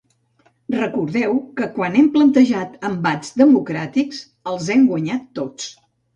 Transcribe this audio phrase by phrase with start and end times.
[0.77, 5.71] Recordeu que quan hem plantejat embats democràtics, els hem guanyat tots.